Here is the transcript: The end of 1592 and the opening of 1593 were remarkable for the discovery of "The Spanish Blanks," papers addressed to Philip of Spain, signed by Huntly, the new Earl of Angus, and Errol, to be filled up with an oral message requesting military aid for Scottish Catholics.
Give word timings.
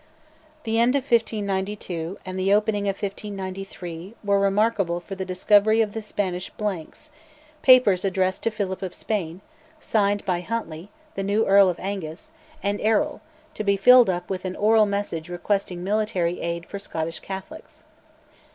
The 0.63 0.79
end 0.79 0.95
of 0.95 1.03
1592 1.03 2.17
and 2.25 2.39
the 2.39 2.51
opening 2.55 2.85
of 2.89 2.99
1593 2.99 4.15
were 4.23 4.39
remarkable 4.39 4.99
for 4.99 5.13
the 5.13 5.25
discovery 5.25 5.79
of 5.79 5.93
"The 5.93 6.01
Spanish 6.01 6.49
Blanks," 6.49 7.11
papers 7.61 8.03
addressed 8.03 8.41
to 8.41 8.49
Philip 8.49 8.81
of 8.81 8.95
Spain, 8.95 9.41
signed 9.79 10.25
by 10.25 10.41
Huntly, 10.41 10.89
the 11.13 11.21
new 11.21 11.45
Earl 11.45 11.69
of 11.69 11.79
Angus, 11.79 12.31
and 12.63 12.81
Errol, 12.81 13.21
to 13.53 13.63
be 13.63 13.77
filled 13.77 14.09
up 14.09 14.27
with 14.27 14.43
an 14.43 14.55
oral 14.55 14.87
message 14.87 15.29
requesting 15.29 15.83
military 15.83 16.41
aid 16.41 16.65
for 16.65 16.79
Scottish 16.79 17.19
Catholics. 17.19 17.83